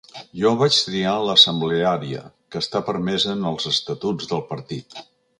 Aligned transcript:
Jo 0.43 0.51
vaig 0.59 0.77
triar 0.85 1.11
l’assembleària, 1.25 2.23
que 2.55 2.61
està 2.65 2.81
permesa 2.87 3.31
en 3.37 3.45
els 3.53 3.69
estatuts 3.73 4.31
del 4.33 4.43
partit. 4.55 4.99